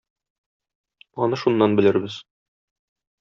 [1.25, 2.17] Аны шуннан белербез.